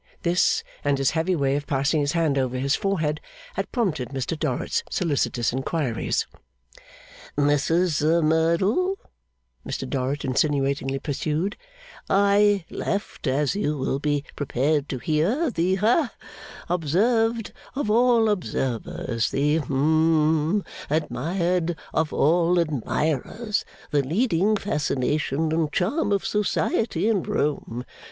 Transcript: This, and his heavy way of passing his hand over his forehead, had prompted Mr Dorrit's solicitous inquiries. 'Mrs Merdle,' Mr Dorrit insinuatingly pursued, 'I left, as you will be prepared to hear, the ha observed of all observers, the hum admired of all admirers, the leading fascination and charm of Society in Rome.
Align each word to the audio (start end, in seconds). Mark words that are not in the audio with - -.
This, 0.23 0.63
and 0.83 0.97
his 0.97 1.11
heavy 1.11 1.35
way 1.35 1.55
of 1.55 1.67
passing 1.67 2.01
his 2.01 2.13
hand 2.13 2.35
over 2.35 2.57
his 2.57 2.75
forehead, 2.75 3.21
had 3.53 3.71
prompted 3.71 4.09
Mr 4.09 4.35
Dorrit's 4.35 4.81
solicitous 4.89 5.53
inquiries. 5.53 6.25
'Mrs 7.37 8.23
Merdle,' 8.23 8.97
Mr 9.63 9.87
Dorrit 9.87 10.25
insinuatingly 10.25 10.97
pursued, 10.97 11.55
'I 12.09 12.65
left, 12.71 13.27
as 13.27 13.55
you 13.55 13.77
will 13.77 13.99
be 13.99 14.23
prepared 14.35 14.89
to 14.89 14.97
hear, 14.97 15.51
the 15.51 15.75
ha 15.75 16.11
observed 16.67 17.53
of 17.75 17.91
all 17.91 18.27
observers, 18.27 19.29
the 19.29 19.57
hum 19.57 20.63
admired 20.89 21.77
of 21.93 22.11
all 22.11 22.57
admirers, 22.59 23.63
the 23.91 24.01
leading 24.01 24.55
fascination 24.55 25.51
and 25.51 25.71
charm 25.71 26.11
of 26.11 26.25
Society 26.25 27.07
in 27.07 27.21
Rome. 27.21 27.85